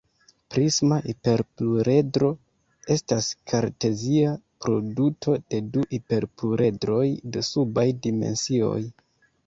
[0.53, 2.29] Prisma hiperpluredro
[2.97, 4.33] estas kartezia
[4.67, 8.79] produto de du hiperpluredroj de subaj dimensioj.